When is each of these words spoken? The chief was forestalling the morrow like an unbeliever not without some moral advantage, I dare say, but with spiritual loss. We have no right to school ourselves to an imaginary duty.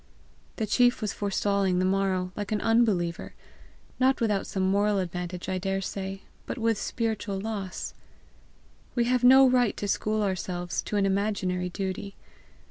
The 0.55 0.65
chief 0.65 0.99
was 0.99 1.13
forestalling 1.13 1.77
the 1.77 1.85
morrow 1.85 2.31
like 2.35 2.51
an 2.51 2.59
unbeliever 2.59 3.35
not 3.99 4.19
without 4.19 4.47
some 4.47 4.63
moral 4.63 4.97
advantage, 4.97 5.47
I 5.47 5.59
dare 5.59 5.79
say, 5.79 6.23
but 6.47 6.57
with 6.57 6.79
spiritual 6.79 7.39
loss. 7.39 7.93
We 8.95 9.03
have 9.03 9.23
no 9.23 9.47
right 9.47 9.77
to 9.77 9.87
school 9.87 10.23
ourselves 10.23 10.81
to 10.81 10.95
an 10.95 11.05
imaginary 11.05 11.69
duty. 11.69 12.15